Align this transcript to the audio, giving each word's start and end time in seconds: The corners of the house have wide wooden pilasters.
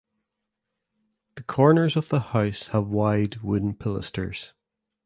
The 1.35 1.43
corners 1.43 1.95
of 1.95 2.09
the 2.09 2.19
house 2.21 2.69
have 2.69 2.87
wide 2.87 3.41
wooden 3.43 3.75
pilasters. 3.75 4.51